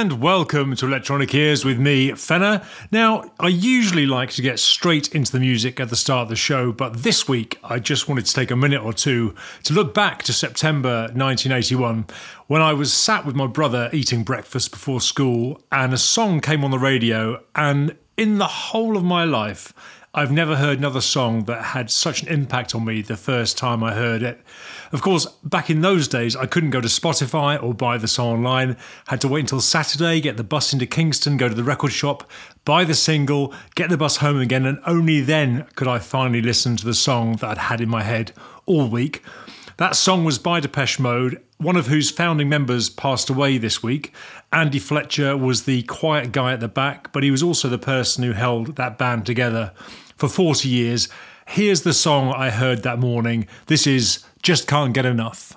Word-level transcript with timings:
and 0.00 0.22
welcome 0.22 0.74
to 0.74 0.86
Electronic 0.86 1.34
Ears 1.34 1.62
with 1.62 1.78
me, 1.78 2.10
Fenner. 2.12 2.66
Now, 2.90 3.30
I 3.38 3.48
usually 3.48 4.06
like 4.06 4.30
to 4.30 4.40
get 4.40 4.58
straight 4.58 5.14
into 5.14 5.30
the 5.30 5.40
music 5.40 5.78
at 5.78 5.90
the 5.90 5.96
start 5.96 6.22
of 6.22 6.28
the 6.30 6.36
show, 6.36 6.72
but 6.72 7.02
this 7.02 7.28
week 7.28 7.58
I 7.62 7.80
just 7.80 8.08
wanted 8.08 8.24
to 8.24 8.32
take 8.32 8.50
a 8.50 8.56
minute 8.56 8.82
or 8.82 8.94
two 8.94 9.34
to 9.64 9.74
look 9.74 9.92
back 9.92 10.22
to 10.22 10.32
September 10.32 11.10
1981 11.12 12.06
when 12.46 12.62
I 12.62 12.72
was 12.72 12.94
sat 12.94 13.26
with 13.26 13.36
my 13.36 13.46
brother 13.46 13.90
eating 13.92 14.24
breakfast 14.24 14.70
before 14.70 15.02
school 15.02 15.60
and 15.70 15.92
a 15.92 15.98
song 15.98 16.40
came 16.40 16.64
on 16.64 16.70
the 16.70 16.78
radio, 16.78 17.44
and 17.54 17.94
in 18.16 18.38
the 18.38 18.46
whole 18.46 18.96
of 18.96 19.04
my 19.04 19.24
life, 19.24 19.74
I've 20.12 20.32
never 20.32 20.56
heard 20.56 20.78
another 20.78 21.00
song 21.00 21.44
that 21.44 21.66
had 21.66 21.88
such 21.88 22.22
an 22.22 22.28
impact 22.28 22.74
on 22.74 22.84
me 22.84 23.00
the 23.00 23.16
first 23.16 23.56
time 23.56 23.84
I 23.84 23.94
heard 23.94 24.24
it. 24.24 24.40
Of 24.90 25.02
course, 25.02 25.26
back 25.44 25.70
in 25.70 25.82
those 25.82 26.08
days, 26.08 26.34
I 26.34 26.46
couldn't 26.46 26.70
go 26.70 26.80
to 26.80 26.88
Spotify 26.88 27.62
or 27.62 27.74
buy 27.74 27.96
the 27.96 28.08
song 28.08 28.38
online. 28.38 28.76
Had 29.06 29.20
to 29.20 29.28
wait 29.28 29.42
until 29.42 29.60
Saturday, 29.60 30.20
get 30.20 30.36
the 30.36 30.42
bus 30.42 30.72
into 30.72 30.84
Kingston, 30.84 31.36
go 31.36 31.48
to 31.48 31.54
the 31.54 31.62
record 31.62 31.92
shop, 31.92 32.28
buy 32.64 32.82
the 32.82 32.94
single, 32.94 33.54
get 33.76 33.88
the 33.88 33.96
bus 33.96 34.16
home 34.16 34.40
again, 34.40 34.66
and 34.66 34.80
only 34.84 35.20
then 35.20 35.68
could 35.76 35.86
I 35.86 36.00
finally 36.00 36.42
listen 36.42 36.76
to 36.78 36.84
the 36.84 36.92
song 36.92 37.36
that 37.36 37.48
I'd 37.48 37.58
had 37.58 37.80
in 37.80 37.88
my 37.88 38.02
head 38.02 38.32
all 38.66 38.88
week. 38.88 39.22
That 39.76 39.94
song 39.94 40.24
was 40.24 40.40
by 40.40 40.58
Depeche 40.58 40.98
Mode, 40.98 41.40
one 41.58 41.76
of 41.76 41.86
whose 41.86 42.10
founding 42.10 42.48
members 42.48 42.90
passed 42.90 43.30
away 43.30 43.58
this 43.58 43.80
week. 43.80 44.12
Andy 44.52 44.80
Fletcher 44.80 45.36
was 45.36 45.62
the 45.62 45.84
quiet 45.84 46.32
guy 46.32 46.52
at 46.52 46.60
the 46.60 46.68
back, 46.68 47.12
but 47.12 47.22
he 47.22 47.30
was 47.30 47.44
also 47.44 47.68
the 47.68 47.78
person 47.78 48.24
who 48.24 48.32
held 48.32 48.74
that 48.74 48.98
band 48.98 49.24
together 49.24 49.72
for 50.20 50.28
40 50.28 50.68
years. 50.68 51.08
Here's 51.46 51.82
the 51.82 51.94
song 51.94 52.32
I 52.34 52.50
heard 52.50 52.82
that 52.82 52.98
morning. 52.98 53.48
This 53.66 53.86
is 53.86 54.22
Just 54.42 54.68
Can't 54.68 54.92
Get 54.92 55.06
Enough. 55.06 55.56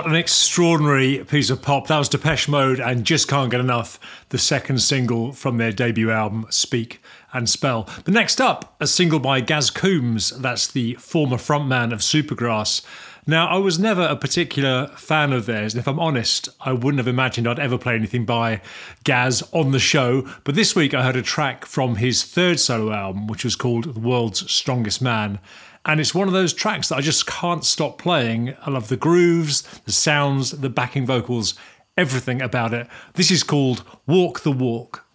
What 0.00 0.08
an 0.08 0.16
extraordinary 0.16 1.22
piece 1.24 1.50
of 1.50 1.60
pop. 1.60 1.88
That 1.88 1.98
was 1.98 2.08
Depeche 2.08 2.48
Mode 2.48 2.80
and 2.80 3.04
Just 3.04 3.28
Can't 3.28 3.50
Get 3.50 3.60
Enough, 3.60 4.00
the 4.30 4.38
second 4.38 4.78
single 4.78 5.32
from 5.32 5.58
their 5.58 5.72
debut 5.72 6.10
album, 6.10 6.46
Speak 6.48 7.02
and 7.34 7.46
Spell. 7.46 7.86
But 8.02 8.14
next 8.14 8.40
up, 8.40 8.76
a 8.80 8.86
single 8.86 9.18
by 9.18 9.42
Gaz 9.42 9.68
Coombes, 9.68 10.30
that's 10.40 10.68
the 10.68 10.94
former 10.94 11.36
frontman 11.36 11.92
of 11.92 11.98
Supergrass. 11.98 12.80
Now, 13.26 13.46
I 13.48 13.58
was 13.58 13.78
never 13.78 14.00
a 14.00 14.16
particular 14.16 14.86
fan 14.96 15.34
of 15.34 15.44
theirs, 15.44 15.74
and 15.74 15.78
if 15.78 15.86
I'm 15.86 16.00
honest, 16.00 16.48
I 16.62 16.72
wouldn't 16.72 16.96
have 16.96 17.06
imagined 17.06 17.46
I'd 17.46 17.58
ever 17.58 17.76
play 17.76 17.94
anything 17.94 18.24
by 18.24 18.62
Gaz 19.04 19.46
on 19.52 19.72
the 19.72 19.78
show. 19.78 20.26
But 20.44 20.54
this 20.54 20.74
week 20.74 20.94
I 20.94 21.02
heard 21.02 21.16
a 21.16 21.22
track 21.22 21.66
from 21.66 21.96
his 21.96 22.24
third 22.24 22.58
solo 22.58 22.90
album, 22.94 23.26
which 23.26 23.44
was 23.44 23.54
called 23.54 23.92
The 23.92 24.00
World's 24.00 24.50
Strongest 24.50 25.02
Man 25.02 25.40
And 25.86 25.98
it's 26.00 26.14
one 26.14 26.28
of 26.28 26.34
those 26.34 26.52
tracks 26.52 26.88
that 26.88 26.96
I 26.96 27.00
just 27.00 27.26
can't 27.26 27.64
stop 27.64 27.98
playing. 27.98 28.54
I 28.66 28.70
love 28.70 28.88
the 28.88 28.96
grooves, 28.96 29.62
the 29.84 29.92
sounds, 29.92 30.50
the 30.50 30.68
backing 30.68 31.06
vocals, 31.06 31.54
everything 31.96 32.42
about 32.42 32.74
it. 32.74 32.86
This 33.14 33.30
is 33.30 33.42
called 33.42 33.82
Walk 34.06 34.40
the 34.40 34.52
Walk. 34.52 35.06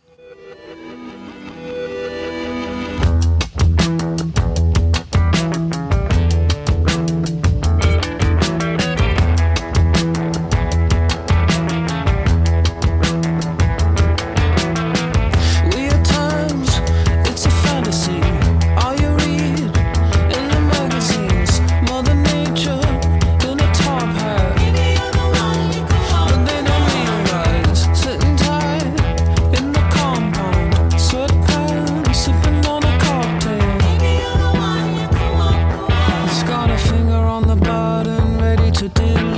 do. 38.96 39.35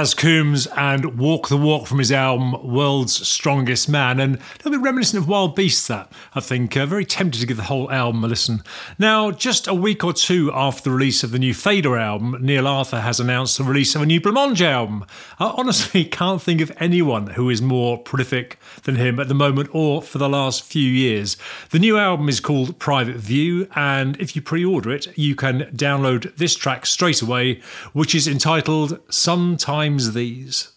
Gaz 0.00 0.14
Coombes 0.14 0.66
and 0.78 1.18
Walk 1.18 1.48
the 1.48 1.58
Walk 1.58 1.86
from 1.86 1.98
his 1.98 2.10
album 2.10 2.54
World's 2.66 3.28
Strongest 3.28 3.86
Man. 3.86 4.18
And 4.18 4.38
reminiscent 4.80 5.22
of 5.22 5.28
Wild 5.28 5.54
Beasts, 5.54 5.86
that, 5.88 6.10
I 6.34 6.40
think. 6.40 6.76
Uh, 6.76 6.86
very 6.86 7.04
tempted 7.04 7.40
to 7.40 7.46
give 7.46 7.56
the 7.56 7.64
whole 7.64 7.90
album 7.90 8.24
a 8.24 8.28
listen. 8.28 8.62
Now, 8.98 9.30
just 9.30 9.66
a 9.66 9.74
week 9.74 10.02
or 10.04 10.12
two 10.12 10.50
after 10.52 10.84
the 10.84 10.90
release 10.90 11.22
of 11.22 11.30
the 11.30 11.38
new 11.38 11.54
Fader 11.54 11.96
album, 11.96 12.36
Neil 12.40 12.66
Arthur 12.66 13.00
has 13.00 13.20
announced 13.20 13.58
the 13.58 13.64
release 13.64 13.94
of 13.94 14.02
a 14.02 14.06
new 14.06 14.20
Blancmange 14.20 14.60
album. 14.60 15.04
I 15.38 15.54
honestly 15.56 16.04
can't 16.20 16.42
think 16.42 16.60
of 16.60 16.72
anyone 16.78 17.28
who 17.28 17.50
is 17.50 17.62
more 17.62 17.98
prolific 17.98 18.58
than 18.82 18.96
him 18.96 19.20
at 19.20 19.28
the 19.28 19.34
moment 19.34 19.70
or 19.72 20.02
for 20.02 20.18
the 20.18 20.28
last 20.28 20.62
few 20.62 20.88
years. 20.88 21.36
The 21.70 21.78
new 21.78 21.98
album 21.98 22.28
is 22.28 22.40
called 22.40 22.78
Private 22.78 23.16
View, 23.16 23.68
and 23.74 24.18
if 24.20 24.34
you 24.34 24.42
pre 24.42 24.64
order 24.64 24.90
it, 24.90 25.16
you 25.18 25.34
can 25.34 25.62
download 25.74 26.34
this 26.36 26.54
track 26.54 26.86
straight 26.86 27.22
away, 27.22 27.60
which 27.92 28.14
is 28.14 28.26
entitled 28.26 28.98
Sometimes 29.08 30.12
these. 30.14 30.72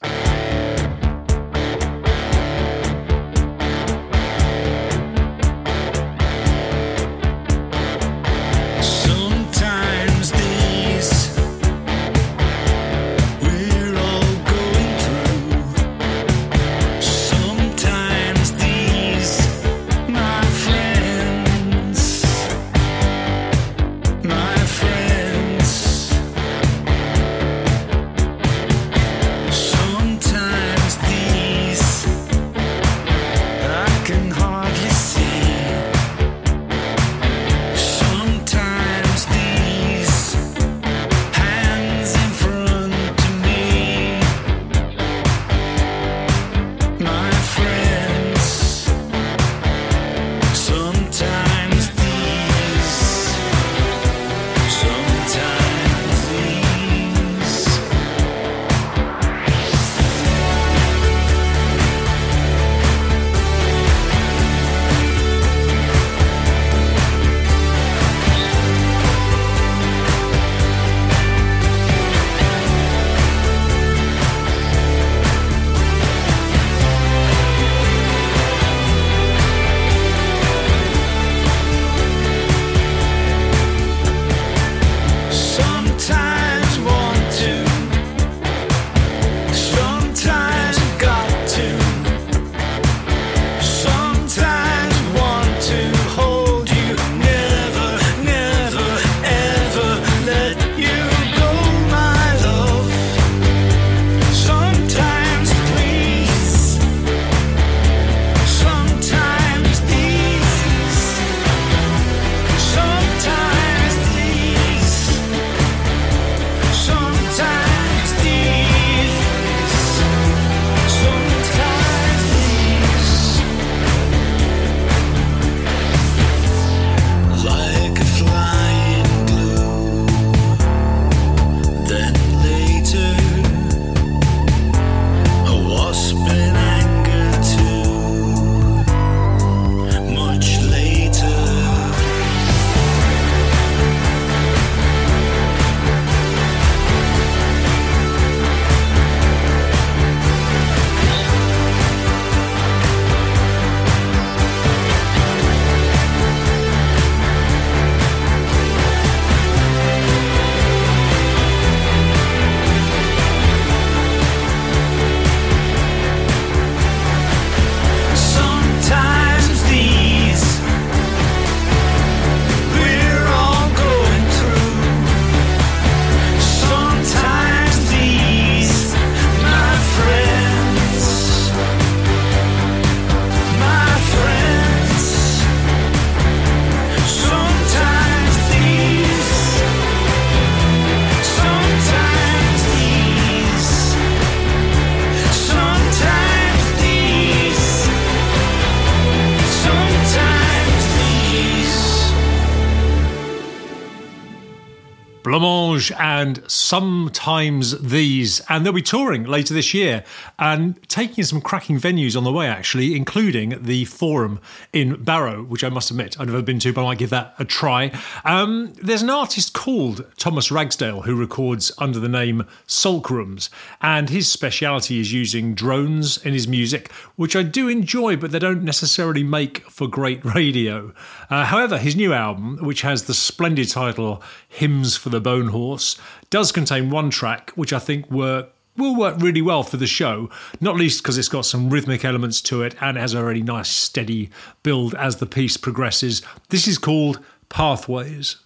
And 206.23 206.41
sometimes 206.49 207.77
these. 207.81 208.39
And 208.47 208.65
they'll 208.65 208.71
be 208.71 208.81
touring 208.81 209.25
later 209.25 209.53
this 209.53 209.73
year 209.73 210.05
and 210.39 210.81
taking 210.87 211.25
some 211.25 211.41
cracking 211.41 211.77
venues 211.77 212.15
on 212.15 212.23
the 212.23 212.31
way, 212.31 212.47
actually, 212.47 212.95
including 212.95 213.61
the 213.61 213.83
Forum 213.83 214.39
in 214.71 215.03
Barrow, 215.03 215.43
which 215.43 215.65
I 215.65 215.69
must 215.69 215.91
admit 215.91 216.17
I've 216.17 216.27
never 216.27 216.41
been 216.41 216.59
to, 216.59 216.71
but 216.71 216.79
I 216.79 216.85
might 216.85 216.97
give 216.97 217.09
that 217.09 217.35
a 217.39 217.43
try. 217.43 217.91
Um, 218.23 218.71
there's 218.81 219.01
an 219.01 219.09
artist 219.09 219.53
called 219.53 220.05
Thomas 220.17 220.49
Ragsdale 220.49 221.01
who 221.01 221.13
records 221.13 221.73
under 221.77 221.99
the 221.99 222.07
name 222.07 222.45
Sulkrooms, 222.67 223.49
and 223.81 224.09
his 224.09 224.31
speciality 224.31 225.01
is 225.01 225.11
using 225.11 225.53
drones 225.53 226.23
in 226.25 226.31
his 226.31 226.47
music, 226.47 226.89
which 227.17 227.35
I 227.35 227.43
do 227.43 227.67
enjoy, 227.67 228.15
but 228.15 228.31
they 228.31 228.39
don't 228.39 228.63
necessarily 228.63 229.23
make 229.23 229.69
for 229.69 229.89
great 229.89 230.23
radio. 230.35 230.93
Uh, 231.29 231.43
however, 231.43 231.77
his 231.77 231.97
new 231.97 232.13
album, 232.13 232.59
which 232.61 232.81
has 232.81 233.03
the 233.03 233.13
splendid 233.13 233.67
title 233.67 234.23
Hymns 234.47 234.95
for 234.95 235.09
the 235.09 235.19
Bone 235.19 235.47
Horse, 235.47 235.97
does 236.29 236.51
contain 236.51 236.89
one 236.89 237.09
track 237.09 237.51
which 237.51 237.73
I 237.73 237.79
think 237.79 238.09
work 238.09 238.53
will 238.75 238.95
work 238.95 239.19
really 239.19 239.41
well 239.41 239.63
for 239.63 239.77
the 239.77 239.87
show, 239.87 240.29
not 240.59 240.75
least 240.75 241.03
because 241.03 241.17
it's 241.17 241.27
got 241.27 241.45
some 241.45 241.69
rhythmic 241.69 242.03
elements 242.03 242.41
to 242.41 242.63
it 242.63 242.75
and 242.81 242.97
has 242.97 243.13
a 243.13 243.23
really 243.23 243.43
nice 243.43 243.69
steady 243.69 244.29
build 244.63 244.95
as 244.95 245.17
the 245.17 245.25
piece 245.25 245.57
progresses. 245.57 246.21
This 246.49 246.67
is 246.67 246.77
called 246.77 247.19
Pathways. 247.49 248.37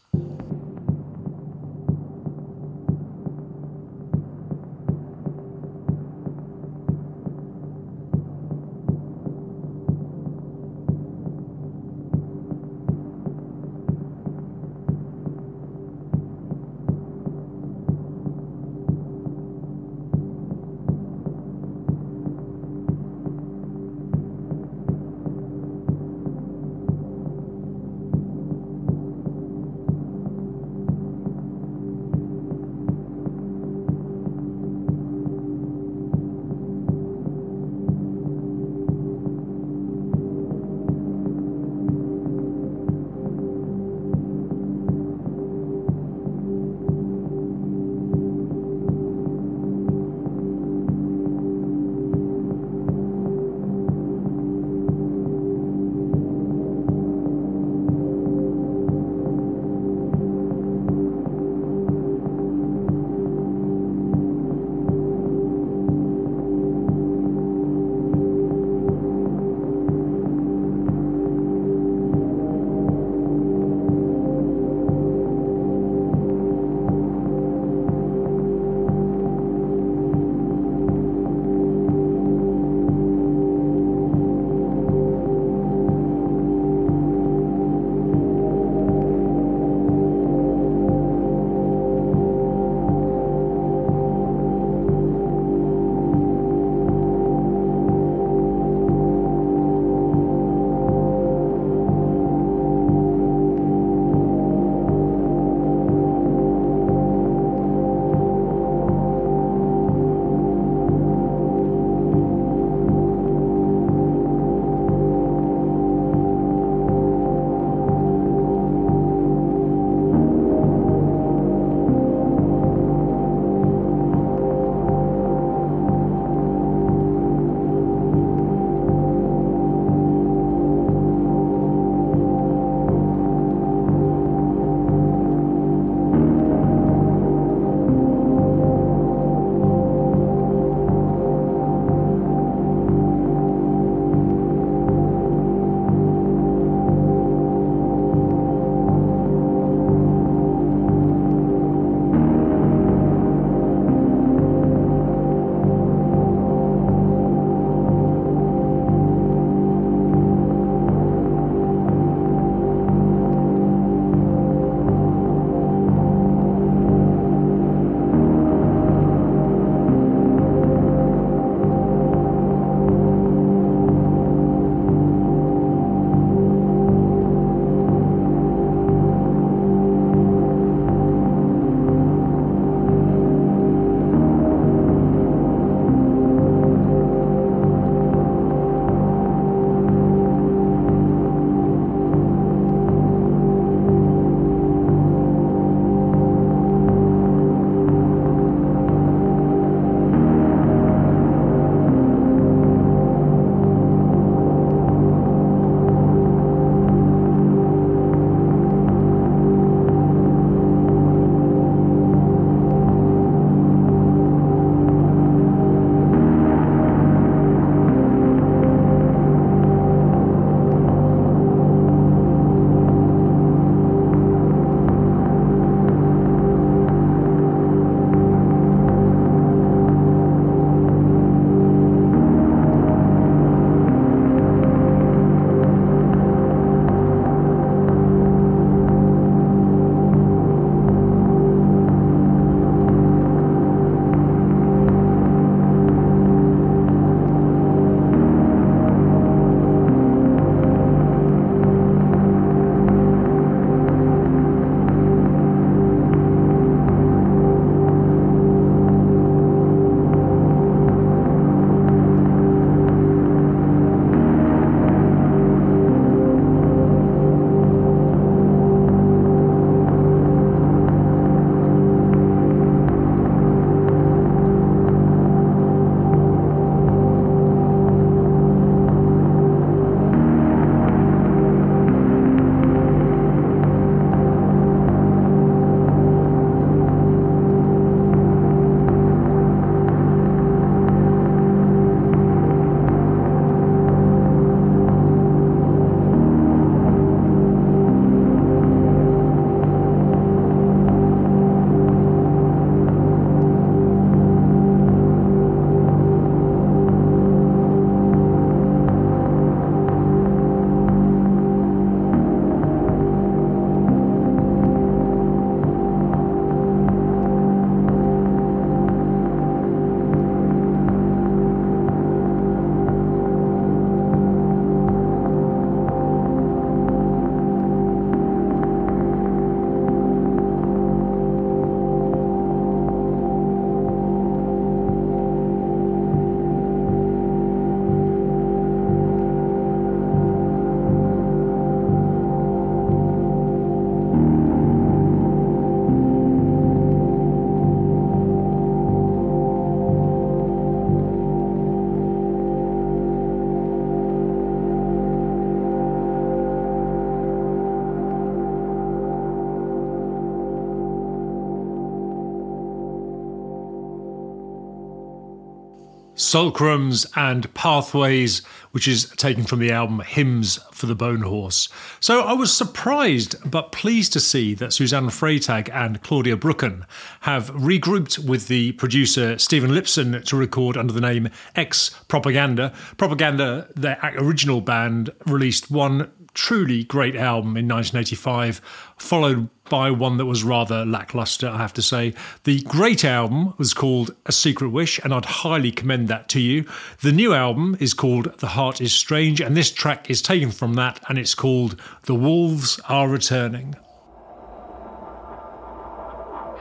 Sulcrums 366.27 367.05
and 367.16 367.53
Pathways, 367.53 368.40
which 368.72 368.85
is 368.85 369.09
taken 369.11 369.46
from 369.46 369.59
the 369.59 369.72
album 369.72 370.01
Hymns 370.01 370.59
for 370.74 370.85
the 370.85 370.94
Bone 370.94 371.22
Horse. 371.22 371.70
So 372.01 372.20
I 372.20 372.33
was 372.33 372.53
surprised 372.53 373.50
but 373.50 373.72
pleased 373.72 374.11
to 374.11 374.20
see 374.20 374.53
that 374.55 374.74
Susanne 374.74 375.07
Freytag 375.07 375.74
and 375.74 376.01
Claudia 376.01 376.35
Brücken 376.35 376.83
have 377.22 377.50
regrouped 377.51 378.20
with 378.20 378.50
the 378.50 378.74
producer 378.74 379.40
Stephen 379.40 379.72
Lipson 379.72 380.22
to 380.25 380.35
record 380.35 380.75
under 380.75 380.92
the 380.92 381.00
name 381.00 381.29
X 381.55 381.92
Propaganda. 382.09 382.74
Propaganda, 382.98 383.70
their 383.77 383.98
original 384.18 384.59
band, 384.59 385.11
released 385.25 385.72
one 385.72 386.11
truly 386.33 386.83
great 386.83 387.16
album 387.16 387.55
in 387.55 387.70
1985, 387.70 388.59
followed 388.98 389.50
by 389.70 389.92
one 389.92 390.18
that 390.18 390.25
was 390.25 390.44
rather 390.44 390.86
lackluster, 390.86 391.48
I 391.48 391.58
have 391.58 391.74
to 391.74 391.82
say. 391.82 392.14
The 392.44 392.62
great 392.62 393.03
album 393.06 393.53
was 393.58 393.74
called 393.74 394.16
A 394.25 394.32
Secret 394.32 394.70
Wish, 394.70 395.00
and 395.03 395.14
I'd 395.14 395.25
highly 395.25 395.72
commend 395.72 396.08
that 396.08 396.30
to 396.30 396.40
you. 396.40 396.66
The 397.01 397.12
new 397.12 397.34
album 397.34 397.77
is 397.80 397.94
called 397.94 398.38
The 398.40 398.48
Heart 398.48 398.82
is 398.82 398.94
Strange, 398.94 399.42
and 399.42 399.56
this 399.56 399.72
track 399.72 400.10
is 400.10 400.22
taken 400.22 400.51
from 400.51 400.75
that, 400.75 401.00
and 401.10 401.18
it's 401.18 401.36
called 401.36 401.80
The 402.03 402.16
Wolves 402.16 402.80
Are 402.90 403.08
Returning. 403.08 403.75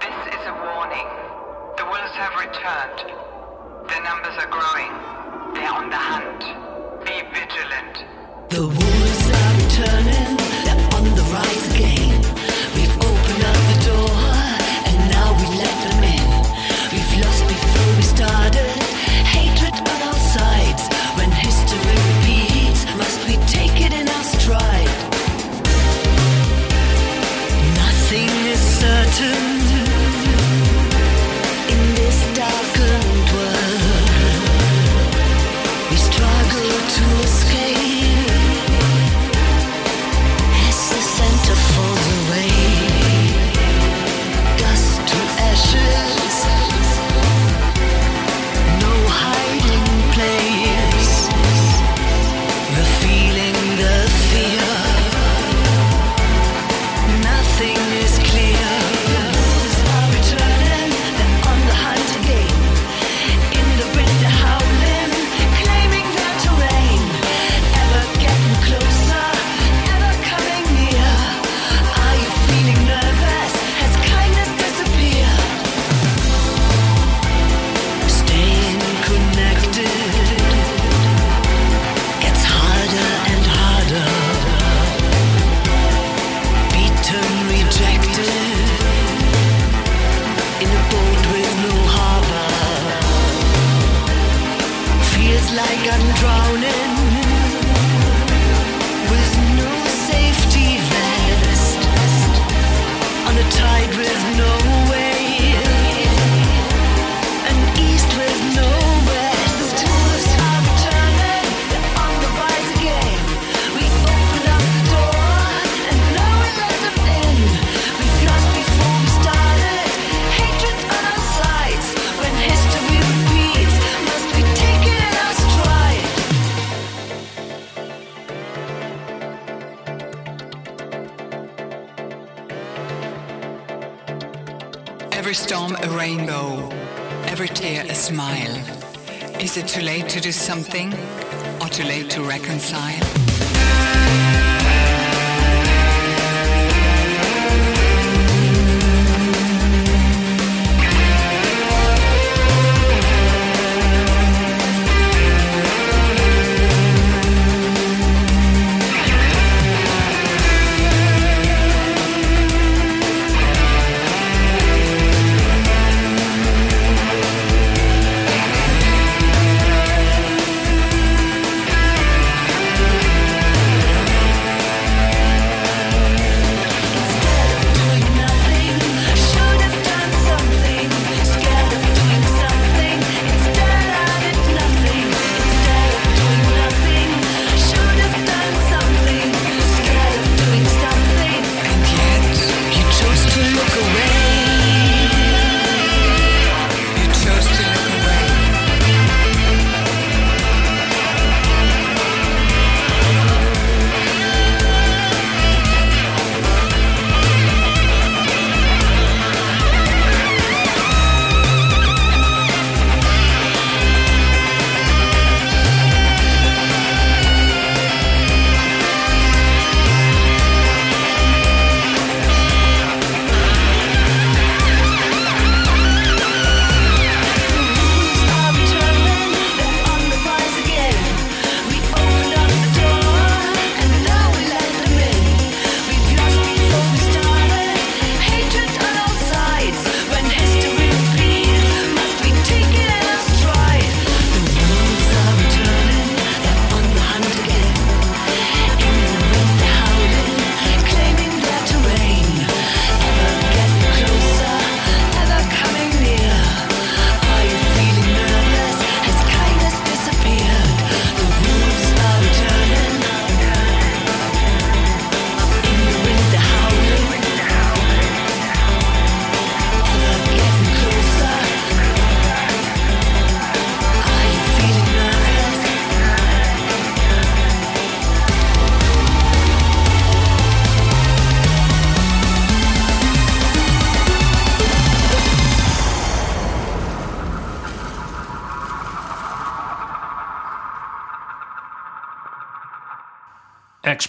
This 0.01 0.35
is 0.35 0.47
a 0.47 0.55
warning. 0.64 1.09
The 1.77 1.85
wolves 1.85 2.12
have 2.12 2.35
returned. 2.38 3.12
Their 3.88 4.03
numbers 4.03 4.37
are 4.38 4.51
growing. 4.51 4.92
They're 5.55 5.73
on 5.73 5.90
the 5.90 5.97
hunt. 5.97 6.40
Be 7.05 7.23
vigilant. 7.33 8.05
The 8.51 8.95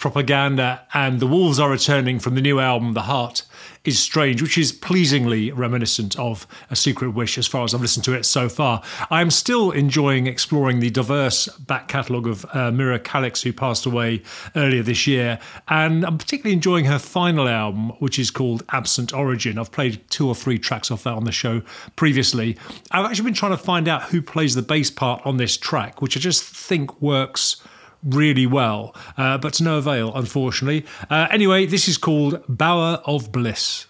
propaganda, 0.08 0.88
and 0.94 1.20
The 1.20 1.28
Wolves 1.28 1.60
Are 1.60 1.70
Returning 1.70 2.18
from 2.20 2.36
the 2.36 2.42
new 2.42 2.62
album, 2.62 2.94
The 2.94 3.02
Heart 3.02 3.42
is 3.84 4.00
Strange, 4.00 4.42
which 4.42 4.58
is 4.58 4.72
pleasingly 4.72 5.52
reminiscent 5.52 6.18
of 6.18 6.48
A 6.70 6.78
Secret 6.78 7.10
Wish 7.10 7.38
as 7.38 7.46
far 7.46 7.66
as 7.66 7.74
I've 7.74 7.82
listened 7.82 8.06
to 8.06 8.14
it 8.14 8.24
so 8.24 8.48
far. 8.48 8.82
I 9.12 9.20
am 9.20 9.30
still 9.30 9.72
enjoying 9.72 10.26
exploring 10.26 10.80
the 10.80 10.90
diverse 10.90 11.50
back 11.58 11.90
catalogue 11.90 12.26
of 12.26 12.46
uh, 12.54 12.72
Mira 12.72 13.00
Calix, 13.00 13.42
who 13.42 13.52
passed 13.52 13.86
away 13.86 14.24
earlier 14.56 14.82
this 14.82 15.08
year, 15.08 15.40
and 15.68 16.06
I'm 16.06 16.18
particularly 16.18 16.54
enjoying 16.54 16.86
her 16.86 17.00
final 17.00 17.50
album, 17.50 17.90
which 18.00 18.18
is 18.18 18.32
called 18.32 18.64
Absent 18.70 19.14
Origin. 19.14 19.58
I've 19.58 19.74
played 19.74 20.00
two 20.10 20.26
or 20.26 20.36
three 20.36 20.58
tracks 20.58 20.90
off 20.90 21.04
that 21.04 21.16
on 21.16 21.26
the 21.26 21.34
show 21.34 21.64
previously. 21.98 22.58
I've 22.92 23.06
actually 23.06 23.26
been 23.26 23.34
trying 23.34 23.58
to 23.58 23.62
find 23.62 23.90
out 23.90 24.04
who 24.04 24.22
plays 24.22 24.56
the 24.56 24.62
bass 24.62 24.90
part 24.90 25.22
on 25.26 25.36
this 25.36 25.58
track, 25.58 26.02
which 26.02 26.16
I 26.16 26.22
just 26.22 26.46
think 26.46 27.02
works 27.02 27.58
really 28.08 28.46
well, 28.46 28.96
uh, 29.18 29.38
but 29.38 29.54
to 29.54 29.64
no 29.64 29.78
avail, 29.78 30.14
unfortunately. 30.16 30.86
Uh, 31.10 31.28
anyway, 31.30 31.66
this 31.66 31.88
is 31.88 31.98
called 31.98 32.42
Bower 32.48 33.02
of 33.06 33.32
Bliss. 33.32 33.88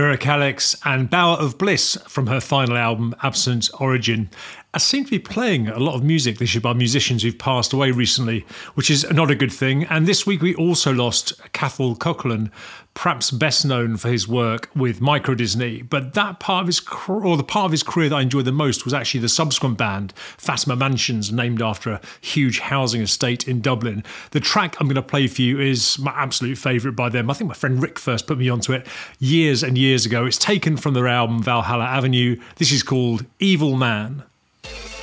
Mira 0.00 0.16
Calix 0.16 0.74
and 0.86 1.10
Bower 1.10 1.36
of 1.36 1.58
Bliss 1.58 1.94
from 2.08 2.26
her 2.28 2.40
final 2.40 2.78
album, 2.78 3.14
Absent 3.22 3.68
Origin. 3.78 4.30
I 4.72 4.78
seem 4.78 5.04
to 5.04 5.10
be 5.10 5.18
playing 5.18 5.66
a 5.66 5.80
lot 5.80 5.96
of 5.96 6.04
music 6.04 6.38
this 6.38 6.54
year 6.54 6.60
by 6.60 6.74
musicians 6.74 7.24
who've 7.24 7.36
passed 7.36 7.72
away 7.72 7.90
recently, 7.90 8.46
which 8.74 8.88
is 8.88 9.04
not 9.10 9.28
a 9.28 9.34
good 9.34 9.52
thing. 9.52 9.82
And 9.86 10.06
this 10.06 10.26
week 10.26 10.42
we 10.42 10.54
also 10.54 10.92
lost 10.92 11.32
Cathal 11.52 11.96
Coughlan, 11.96 12.52
perhaps 12.94 13.32
best 13.32 13.64
known 13.64 13.96
for 13.96 14.10
his 14.10 14.28
work 14.28 14.70
with 14.76 15.00
Micro 15.00 15.34
Disney. 15.34 15.82
But 15.82 16.14
that 16.14 16.38
part 16.38 16.62
of 16.62 16.66
his 16.68 16.80
or 17.08 17.36
the 17.36 17.42
part 17.42 17.64
of 17.64 17.72
his 17.72 17.82
career 17.82 18.10
that 18.10 18.14
I 18.14 18.20
enjoyed 18.20 18.44
the 18.44 18.52
most 18.52 18.84
was 18.84 18.94
actually 18.94 19.18
the 19.18 19.28
subsequent 19.28 19.76
band, 19.76 20.12
Fatima 20.38 20.76
Mansions, 20.76 21.32
named 21.32 21.60
after 21.60 21.90
a 21.90 22.00
huge 22.20 22.60
housing 22.60 23.02
estate 23.02 23.48
in 23.48 23.60
Dublin. 23.60 24.04
The 24.30 24.38
track 24.38 24.76
I'm 24.78 24.86
going 24.86 24.94
to 24.94 25.02
play 25.02 25.26
for 25.26 25.42
you 25.42 25.58
is 25.58 25.98
my 25.98 26.12
absolute 26.12 26.58
favourite 26.58 26.94
by 26.94 27.08
them. 27.08 27.28
I 27.28 27.34
think 27.34 27.48
my 27.48 27.54
friend 27.54 27.82
Rick 27.82 27.98
first 27.98 28.28
put 28.28 28.38
me 28.38 28.48
onto 28.48 28.72
it 28.72 28.86
years 29.18 29.64
and 29.64 29.76
years 29.76 30.06
ago. 30.06 30.26
It's 30.26 30.38
taken 30.38 30.76
from 30.76 30.94
their 30.94 31.08
album 31.08 31.42
Valhalla 31.42 31.86
Avenue. 31.86 32.40
This 32.54 32.70
is 32.70 32.84
called 32.84 33.26
Evil 33.40 33.76
Man. 33.76 34.22
Born 34.62 34.99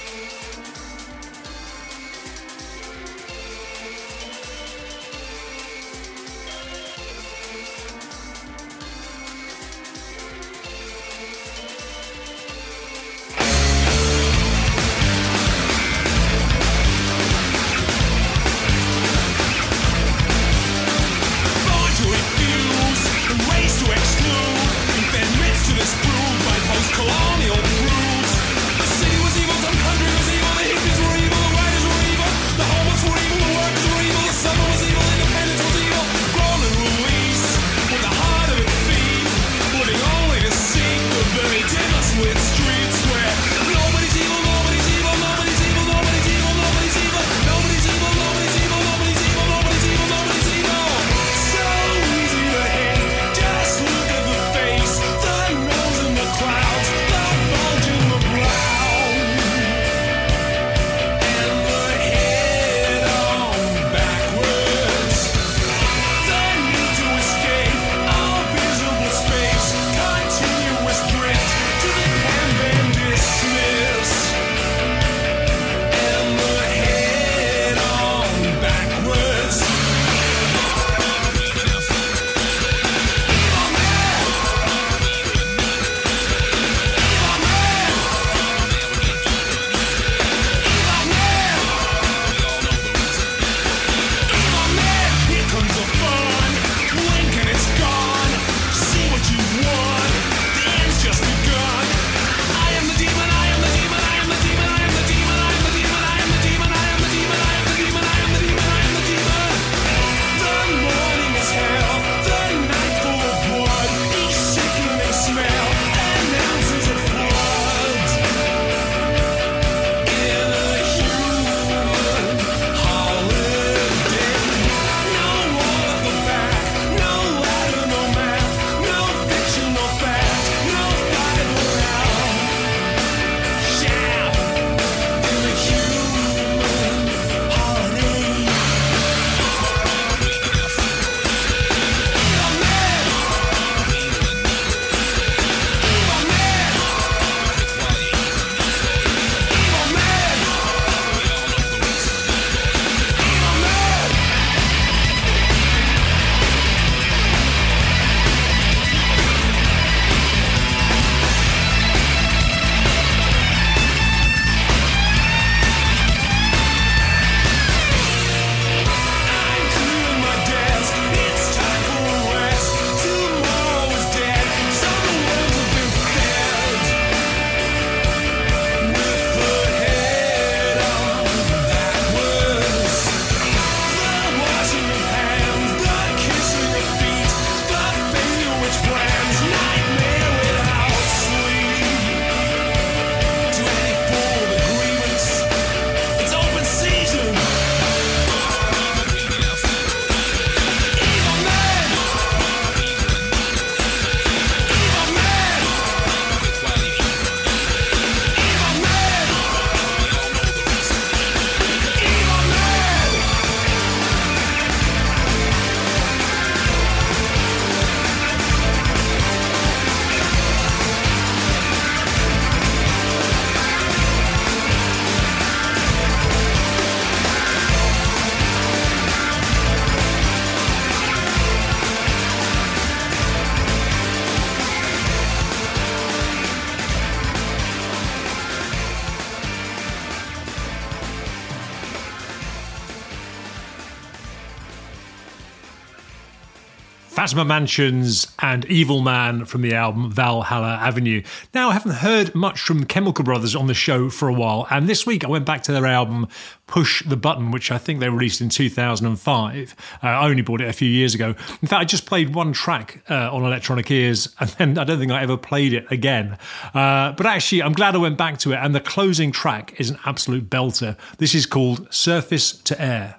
Fatima 247.28 247.44
Mansions 247.44 248.26
and 248.40 248.64
Evil 248.68 249.02
Man 249.02 249.44
from 249.44 249.62
the 249.62 249.74
album 249.74 250.10
Valhalla 250.10 250.80
Avenue. 250.82 251.22
Now, 251.54 251.72
I 251.72 251.74
haven't 251.74 251.96
heard 251.96 252.34
much 252.34 252.62
from 252.62 252.86
Chemical 252.86 253.26
Brothers 253.26 253.54
on 253.54 253.68
the 253.68 253.74
show 253.74 254.10
for 254.10 254.30
a 254.30 254.34
while, 254.34 254.66
and 254.70 254.88
this 254.88 255.06
week 255.06 255.26
I 255.26 255.28
went 255.28 255.44
back 255.44 255.62
to 255.64 255.74
their 255.74 255.86
album 255.86 256.30
Push 256.68 257.04
the 257.04 257.18
Button, 257.18 257.52
which 257.52 257.70
I 257.70 257.80
think 257.80 258.00
they 258.00 258.08
released 258.08 258.40
in 258.40 258.48
2005. 258.48 259.76
Uh, 260.02 260.08
I 260.08 260.26
only 260.26 260.42
bought 260.42 260.62
it 260.62 260.70
a 260.70 260.74
few 260.74 260.88
years 260.88 261.14
ago. 261.14 261.36
In 261.62 261.68
fact, 261.68 261.82
I 261.82 261.84
just 261.84 262.06
played 262.06 262.34
one 262.34 262.54
track 262.54 263.04
uh, 263.10 263.30
on 263.36 263.44
Electronic 263.44 263.92
Ears, 263.92 264.34
and 264.40 264.50
then 264.52 264.78
I 264.78 264.86
don't 264.86 264.98
think 264.98 265.12
I 265.12 265.22
ever 265.22 265.36
played 265.36 265.74
it 265.74 265.86
again. 265.92 266.38
Uh, 266.74 267.12
but 267.12 267.26
actually, 267.26 267.62
I'm 267.62 267.74
glad 267.74 267.94
I 267.94 267.98
went 267.98 268.18
back 268.18 268.38
to 268.40 268.54
it, 268.54 268.56
and 268.56 268.74
the 268.74 268.80
closing 268.80 269.34
track 269.34 269.78
is 269.82 269.90
an 269.90 270.00
absolute 270.06 270.50
belter. 270.50 270.96
This 271.18 271.36
is 271.36 271.46
called 271.46 271.94
Surface 271.94 272.54
to 272.54 272.82
Air. 272.82 273.16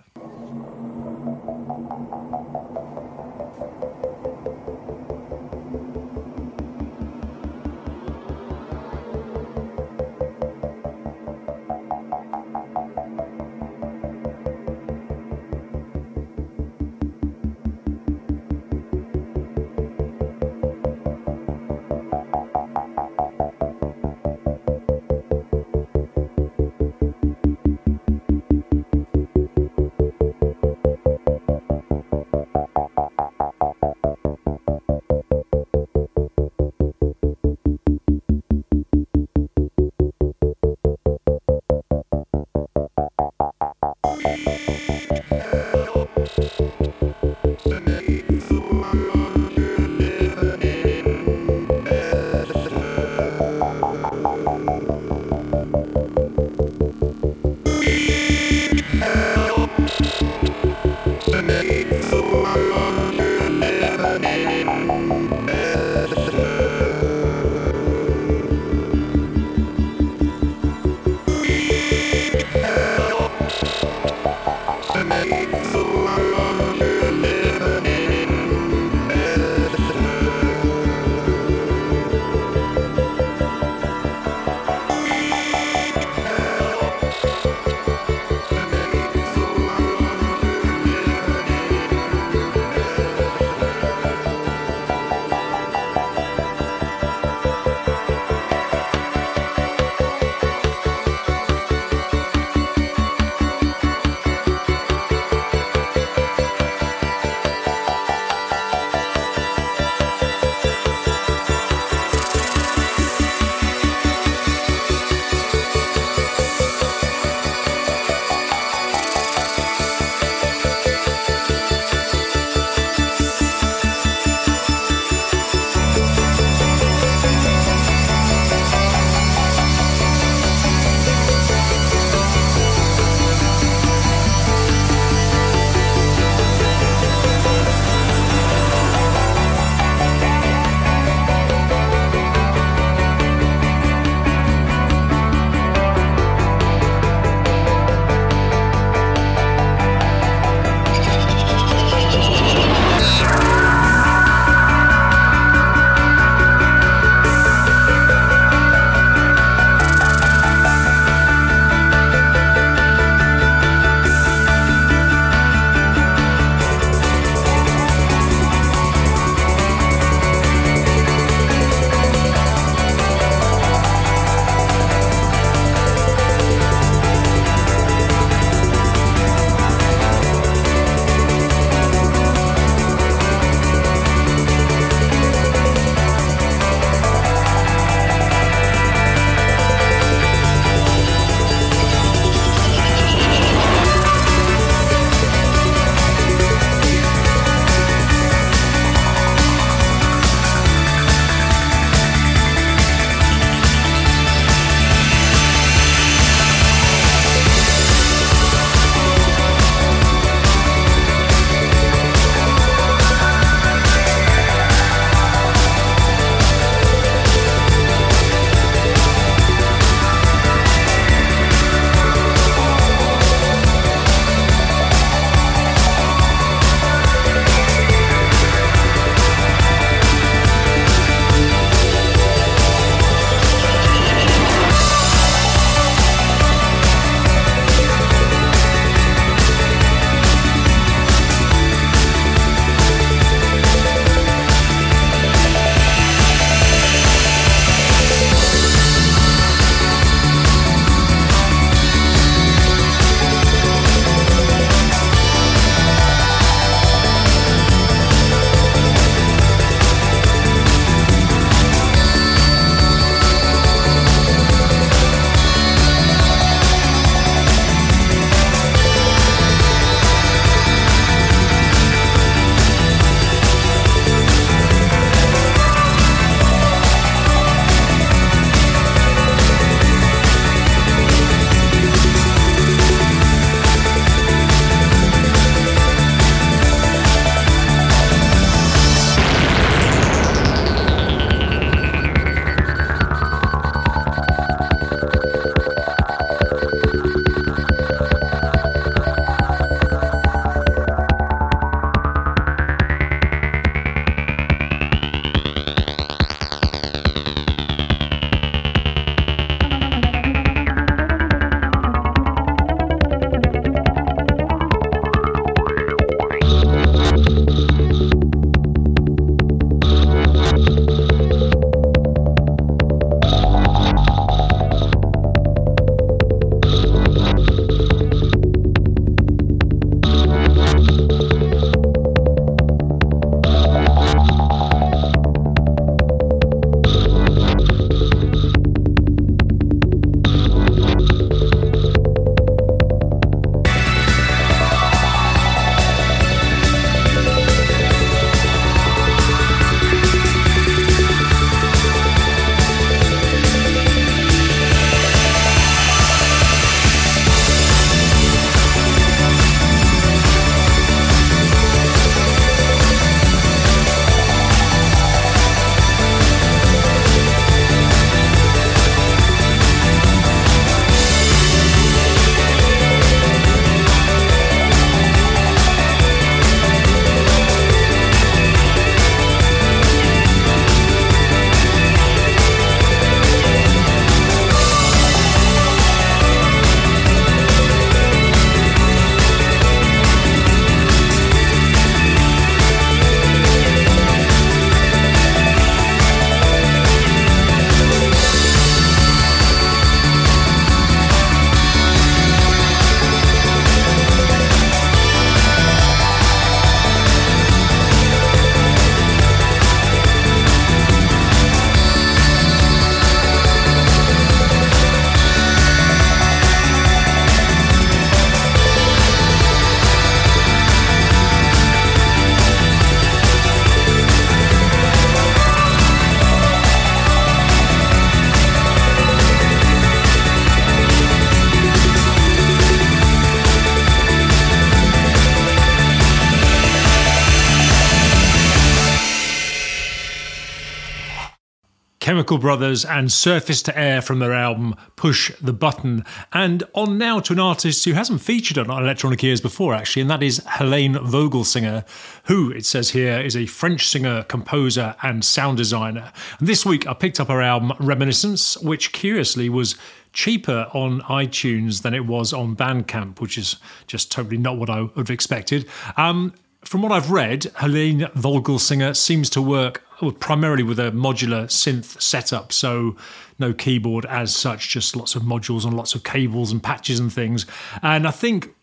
Chemical 442.29 442.43
Brothers 442.43 442.85
and 442.85 443.11
Surface 443.11 443.63
to 443.63 443.79
Air 443.79 444.03
from 444.03 444.19
their 444.19 444.35
album 444.35 444.75
Push 444.97 445.33
the 445.41 445.55
Button. 445.55 446.05
And 446.31 446.63
on 446.75 446.99
now 446.99 447.21
to 447.21 447.33
an 447.33 447.39
artist 447.39 447.87
who 447.87 447.95
hasn't 447.95 448.21
featured 448.21 448.59
on 448.59 448.69
Electronic 448.69 449.25
Ears 449.25 449.41
before, 449.41 449.73
actually, 449.73 450.03
and 450.03 450.11
that 450.11 450.23
is 450.23 450.43
Helene 450.47 450.97
Vogelsinger, 450.97 451.89
who, 452.25 452.51
it 452.51 452.67
says 452.67 452.91
here, 452.91 453.19
is 453.19 453.35
a 453.35 453.47
French 453.47 453.89
singer, 453.89 454.25
composer, 454.25 454.95
and 455.03 455.25
sound 455.25 455.57
designer. 455.57 456.13
And 456.39 456.47
this 456.47 456.67
week 456.67 456.87
I 456.87 456.93
picked 456.93 457.19
up 457.19 457.29
her 457.29 457.41
album 457.41 457.73
Reminiscence, 457.81 458.59
which 458.59 458.93
curiously 458.93 459.49
was 459.49 459.77
cheaper 460.13 460.69
on 460.75 461.01
iTunes 461.05 461.81
than 461.81 461.95
it 461.95 462.05
was 462.05 462.35
on 462.35 462.55
Bandcamp, 462.55 463.23
which 463.23 463.39
is 463.39 463.57
just 463.87 464.13
totally 464.13 464.37
not 464.37 464.59
what 464.59 464.69
I 464.69 464.83
would 464.83 464.97
have 464.99 465.11
expected. 465.11 465.67
Um, 465.97 466.35
from 466.63 466.83
what 466.83 466.93
I've 466.93 467.11
read, 467.11 467.45
Helene 467.57 468.01
Vogelsinger 468.15 468.95
seems 468.95 469.31
to 469.31 469.41
work 469.41 469.83
primarily 470.19 470.63
with 470.63 470.79
a 470.79 470.91
modular 470.93 471.47
synth 471.47 472.01
setup, 472.01 472.53
so 472.53 472.97
no 473.39 473.53
keyboard 473.53 474.07
as 474.07 474.35
such, 474.35 474.69
just 474.69 474.97
lots 474.97 475.15
of 475.15 475.23
modules 475.23 475.65
and 475.65 475.77
lots 475.77 475.95
of 475.95 476.05
cables 476.05 476.53
and 476.53 476.63
patches 476.63 476.99
and 476.99 477.13
things. 477.13 477.47
And 477.83 478.07
I 478.07 478.11
think 478.11 478.55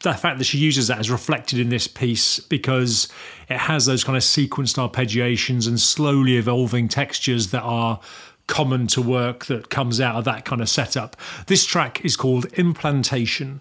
the 0.00 0.14
fact 0.14 0.38
that 0.38 0.44
she 0.44 0.58
uses 0.58 0.86
that 0.88 1.00
is 1.00 1.10
reflected 1.10 1.58
in 1.58 1.70
this 1.70 1.88
piece 1.88 2.38
because 2.38 3.08
it 3.48 3.56
has 3.56 3.86
those 3.86 4.04
kind 4.04 4.16
of 4.16 4.22
sequenced 4.22 4.76
arpeggiations 4.76 5.66
and 5.66 5.80
slowly 5.80 6.36
evolving 6.36 6.88
textures 6.88 7.50
that 7.50 7.62
are 7.62 8.00
common 8.46 8.86
to 8.86 9.02
work 9.02 9.46
that 9.46 9.70
comes 9.70 10.00
out 10.00 10.16
of 10.16 10.24
that 10.24 10.44
kind 10.44 10.60
of 10.60 10.68
setup. 10.68 11.16
This 11.46 11.64
track 11.64 12.04
is 12.04 12.16
called 12.16 12.46
Implantation. 12.54 13.60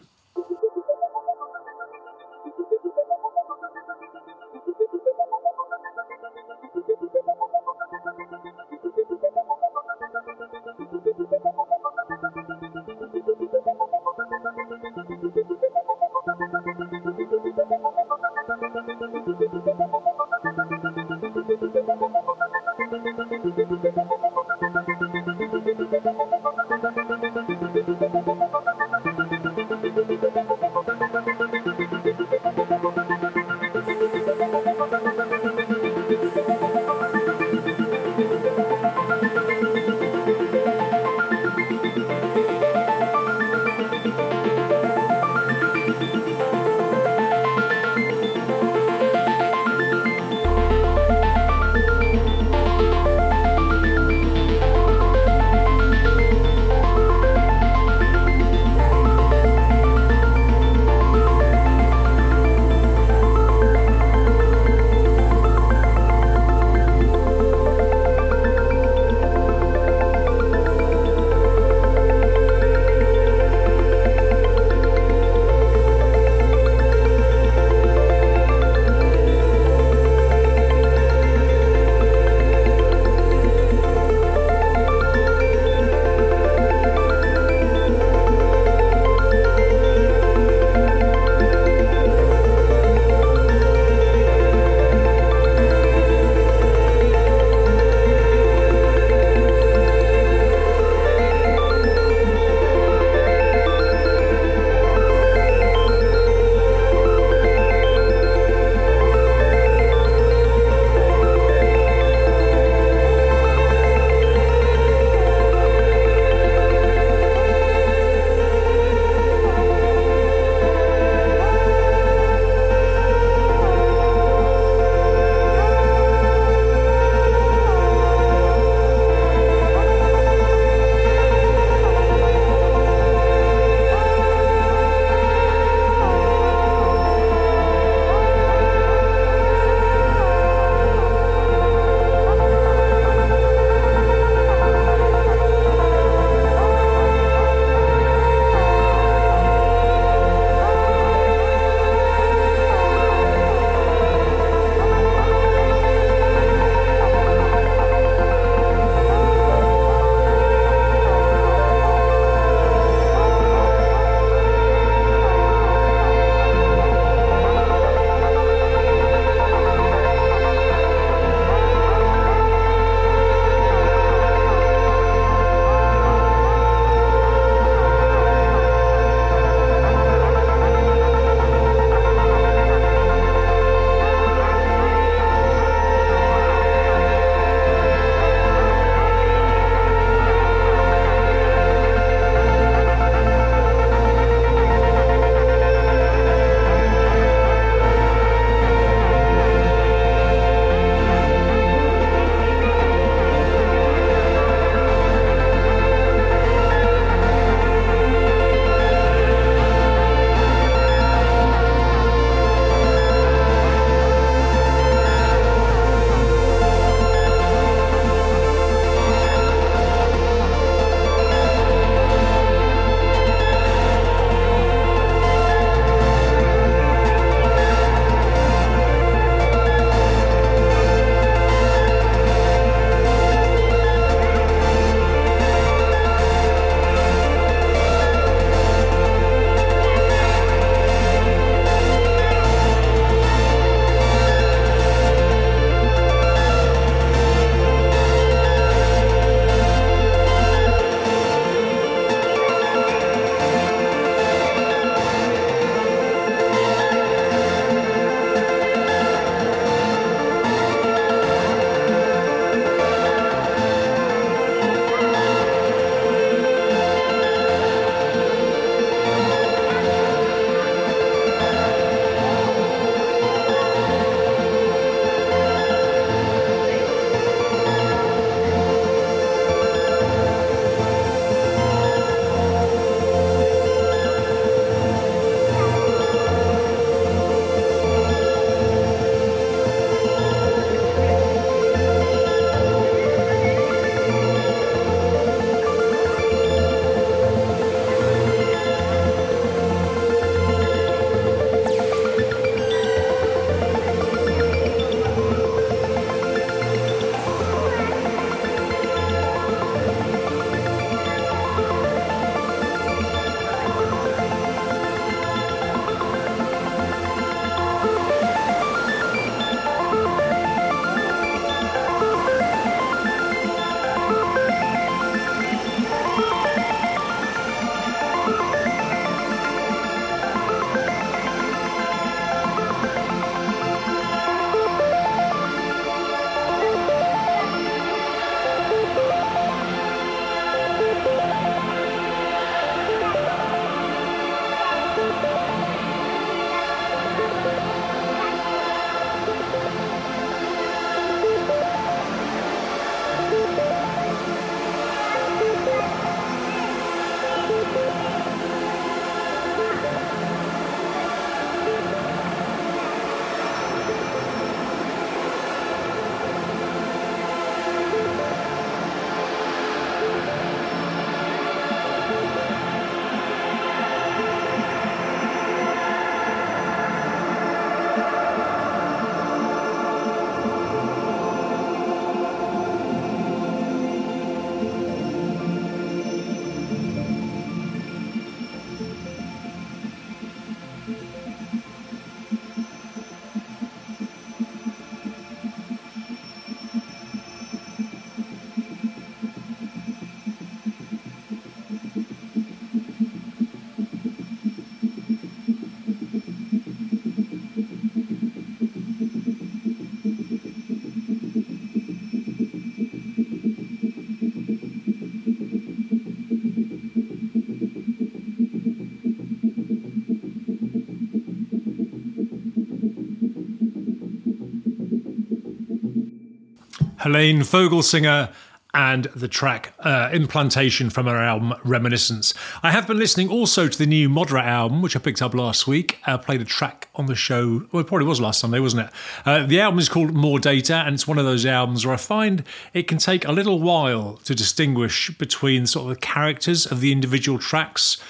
Helene 427.08 427.40
Vogelsinger 427.40 428.34
and 428.74 429.06
the 429.16 429.30
track 429.30 429.74
uh, 429.80 430.10
Implantation 430.12 430.90
from 430.90 431.06
her 431.06 431.16
album 431.16 431.54
Reminiscence. 431.64 432.34
I 432.62 432.72
have 432.72 432.86
been 432.86 433.00
listening 433.00 433.30
also 433.30 433.70
to 433.70 433.78
the 433.78 433.86
new 433.86 434.10
Moderat 434.10 434.44
album, 434.44 434.82
which 434.82 434.94
I 434.94 435.00
picked 435.00 435.22
up 435.22 435.34
last 435.34 435.68
week. 435.68 436.00
I 436.06 436.18
played 436.18 436.42
a 436.42 436.44
track 436.44 436.90
on 436.96 437.06
the 437.06 437.16
show, 437.16 437.66
well, 437.72 437.80
it 437.80 437.88
probably 437.88 438.08
was 438.08 438.20
last 438.20 438.42
Sunday, 438.42 438.60
wasn't 438.60 438.88
it? 438.88 438.94
Uh, 439.26 439.46
the 439.46 439.62
album 439.62 439.80
is 439.80 439.88
called 439.88 440.16
More 440.16 440.38
Data, 440.38 440.84
and 440.86 440.96
it's 440.96 441.08
one 441.08 441.18
of 441.18 441.24
those 441.24 441.46
albums 441.46 441.86
where 441.86 441.94
I 441.94 441.98
find 441.98 442.44
it 442.74 442.90
can 442.90 442.98
take 442.98 443.26
a 443.26 443.32
little 443.32 443.62
while 443.62 444.18
to 444.26 444.36
distinguish 444.36 445.10
between 445.18 445.66
sort 445.66 445.84
of 445.84 445.96
the 445.96 446.02
characters 446.02 446.66
of 446.66 446.82
the 446.82 446.92
individual 446.92 447.40
tracks 447.40 448.04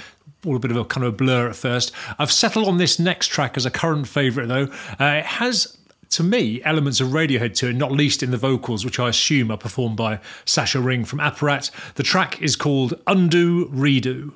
all 0.46 0.56
a 0.56 0.60
bit 0.60 0.72
of 0.72 0.78
a 0.78 0.86
kind 0.86 1.06
of 1.06 1.14
a 1.14 1.16
blur 1.16 1.50
at 1.50 1.56
first. 1.56 1.92
I've 2.18 2.32
settled 2.32 2.68
on 2.68 2.78
this 2.78 3.00
next 3.00 3.28
track 3.28 3.58
as 3.58 3.66
a 3.66 3.72
current 3.72 4.08
favourite, 4.08 4.48
though. 4.48 4.72
Uh, 5.00 5.18
it 5.20 5.26
has, 5.26 5.77
to 6.12 6.24
me, 6.24 6.62
elements 6.64 7.00
of 7.00 7.10
Radiohead 7.10 7.54
to 7.56 7.70
it, 7.70 7.76
not 7.76 7.92
least 7.92 8.24
in 8.24 8.32
the 8.32 8.38
vocals, 8.38 8.86
which 8.86 9.00
I 9.00 9.10
assume 9.10 9.52
are 9.52 9.58
performed 9.58 9.98
by 9.98 10.20
Sascha 10.46 10.84
Ring 10.84 11.06
from 11.06 11.20
Apparat. 11.20 11.72
The 11.96 12.04
track 12.04 12.42
is 12.42 12.56
called 12.56 12.94
Undo 13.08 13.68
Redo. 13.70 14.34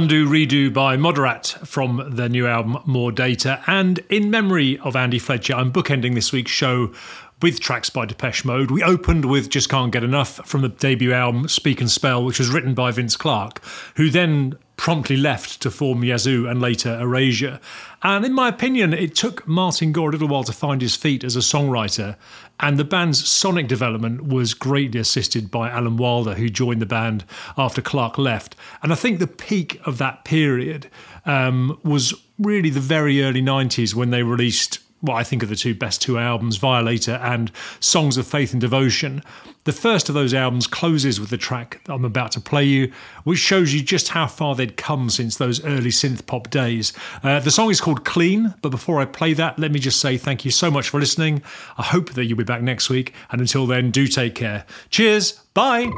Undo 0.00 0.26
Redo 0.26 0.72
by 0.72 0.96
Moderat 0.96 1.66
from 1.66 2.02
their 2.16 2.30
new 2.30 2.46
album 2.46 2.78
More 2.86 3.12
Data. 3.12 3.62
And 3.66 3.98
in 4.08 4.30
memory 4.30 4.78
of 4.78 4.96
Andy 4.96 5.18
Fletcher, 5.18 5.52
I'm 5.52 5.70
bookending 5.70 6.14
this 6.14 6.32
week's 6.32 6.50
show 6.50 6.94
with 7.42 7.60
tracks 7.60 7.90
by 7.90 8.06
Depeche 8.06 8.46
Mode. 8.46 8.70
We 8.70 8.82
opened 8.82 9.26
with 9.26 9.50
Just 9.50 9.68
Can't 9.68 9.92
Get 9.92 10.02
Enough 10.02 10.40
from 10.46 10.62
the 10.62 10.70
debut 10.70 11.12
album 11.12 11.48
Speak 11.48 11.82
and 11.82 11.90
Spell, 11.90 12.24
which 12.24 12.38
was 12.38 12.48
written 12.48 12.72
by 12.72 12.92
Vince 12.92 13.14
Clarke, 13.14 13.62
who 13.96 14.08
then 14.08 14.56
promptly 14.76 15.18
left 15.18 15.60
to 15.60 15.70
form 15.70 16.02
Yazoo 16.02 16.46
and 16.48 16.62
later 16.62 16.98
Erasure. 16.98 17.60
And 18.02 18.24
in 18.24 18.32
my 18.32 18.48
opinion, 18.48 18.94
it 18.94 19.14
took 19.14 19.46
Martin 19.46 19.92
Gore 19.92 20.08
a 20.08 20.12
little 20.12 20.28
while 20.28 20.44
to 20.44 20.52
find 20.52 20.80
his 20.80 20.96
feet 20.96 21.24
as 21.24 21.36
a 21.36 21.40
songwriter. 21.40 22.16
And 22.60 22.78
the 22.78 22.84
band's 22.84 23.26
sonic 23.28 23.68
development 23.68 24.26
was 24.26 24.54
greatly 24.54 25.00
assisted 25.00 25.50
by 25.50 25.70
Alan 25.70 25.96
Wilder, 25.96 26.34
who 26.34 26.48
joined 26.48 26.82
the 26.82 26.86
band 26.86 27.24
after 27.56 27.80
Clarke 27.80 28.18
left. 28.18 28.54
And 28.82 28.92
I 28.92 28.94
think 28.94 29.18
the 29.18 29.26
peak 29.26 29.80
of 29.86 29.98
that 29.98 30.24
period 30.24 30.88
um, 31.24 31.78
was 31.82 32.14
really 32.38 32.70
the 32.70 32.80
very 32.80 33.22
early 33.22 33.42
90s 33.42 33.94
when 33.94 34.10
they 34.10 34.22
released 34.22 34.78
what 35.00 35.14
I 35.14 35.24
think 35.24 35.42
are 35.42 35.46
the 35.46 35.56
two 35.56 35.74
best 35.74 36.02
two 36.02 36.18
albums, 36.18 36.56
Violator 36.56 37.12
and 37.22 37.50
Songs 37.80 38.16
of 38.16 38.26
Faith 38.26 38.52
and 38.52 38.60
Devotion. 38.60 39.22
The 39.64 39.72
first 39.72 40.08
of 40.08 40.14
those 40.14 40.32
albums 40.32 40.66
closes 40.66 41.20
with 41.20 41.30
the 41.30 41.36
track 41.36 41.80
I'm 41.88 42.04
about 42.04 42.32
to 42.32 42.40
play 42.40 42.64
you, 42.64 42.92
which 43.24 43.38
shows 43.38 43.74
you 43.74 43.82
just 43.82 44.08
how 44.08 44.26
far 44.26 44.54
they'd 44.54 44.76
come 44.76 45.10
since 45.10 45.36
those 45.36 45.64
early 45.64 45.90
synth 45.90 46.24
pop 46.26 46.48
days. 46.50 46.92
Uh, 47.22 47.40
the 47.40 47.50
song 47.50 47.70
is 47.70 47.80
called 47.80 48.04
Clean, 48.04 48.54
but 48.62 48.70
before 48.70 49.00
I 49.00 49.04
play 49.04 49.34
that, 49.34 49.58
let 49.58 49.70
me 49.70 49.78
just 49.78 50.00
say 50.00 50.16
thank 50.16 50.44
you 50.44 50.50
so 50.50 50.70
much 50.70 50.88
for 50.88 50.98
listening. 50.98 51.42
I 51.76 51.82
hope 51.82 52.12
that 52.12 52.24
you'll 52.24 52.38
be 52.38 52.44
back 52.44 52.62
next 52.62 52.88
week, 52.88 53.14
and 53.30 53.40
until 53.40 53.66
then, 53.66 53.90
do 53.90 54.06
take 54.06 54.34
care. 54.34 54.64
Cheers, 54.88 55.32
bye. 55.54 55.90